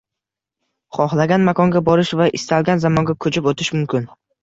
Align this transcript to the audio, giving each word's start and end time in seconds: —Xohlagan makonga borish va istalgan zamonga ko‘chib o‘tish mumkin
—Xohlagan 0.99 1.45
makonga 1.51 1.83
borish 1.91 2.17
va 2.23 2.29
istalgan 2.41 2.85
zamonga 2.89 3.19
ko‘chib 3.27 3.55
o‘tish 3.57 3.75
mumkin 3.81 4.15